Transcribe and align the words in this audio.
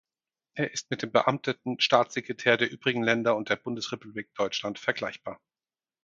Er 0.55 0.71
ist 0.73 0.89
mit 0.89 1.03
dem 1.03 1.11
beamteten 1.11 1.79
Staatssekretär 1.79 2.57
der 2.57 2.71
übrigen 2.71 3.03
Länder 3.03 3.35
und 3.35 3.49
der 3.49 3.55
Bundesrepublik 3.55 4.33
Deutschland 4.33 4.79
vergleichbar. 4.79 5.39